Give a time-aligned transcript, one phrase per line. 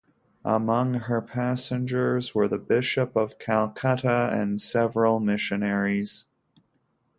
[0.45, 6.25] Among her passengers were the Bishop of Calcutta and several missionaries.